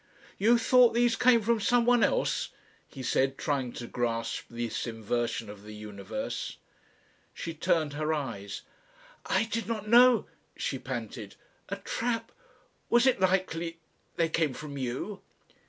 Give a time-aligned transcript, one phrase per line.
[0.39, 2.49] "You thought these came from someone else?"
[2.87, 6.57] he said, trying to grasp this inversion of the universe.
[7.35, 8.63] She turned her eyes,
[9.27, 10.25] "I did not know,"
[10.57, 11.35] she panted.
[11.69, 12.31] "A trap....
[12.89, 13.77] Was it likely
[14.15, 15.21] they came from you?"